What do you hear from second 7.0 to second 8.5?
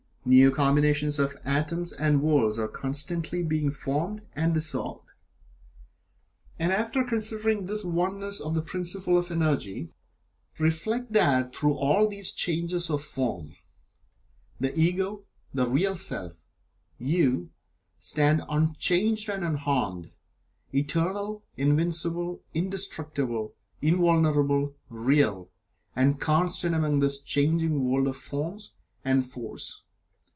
considering this Oneness